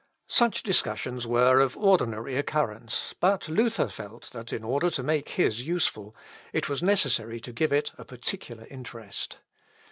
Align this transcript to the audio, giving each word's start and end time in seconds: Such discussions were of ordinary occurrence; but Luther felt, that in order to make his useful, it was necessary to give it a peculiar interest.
Such 0.33 0.63
discussions 0.63 1.27
were 1.27 1.59
of 1.59 1.77
ordinary 1.77 2.35
occurrence; 2.35 3.13
but 3.19 3.47
Luther 3.47 3.87
felt, 3.87 4.31
that 4.31 4.51
in 4.51 4.63
order 4.63 4.89
to 4.89 5.03
make 5.03 5.29
his 5.37 5.61
useful, 5.61 6.15
it 6.53 6.67
was 6.67 6.81
necessary 6.81 7.39
to 7.39 7.53
give 7.53 7.71
it 7.71 7.91
a 7.99 8.05
peculiar 8.05 8.65
interest. 8.71 9.37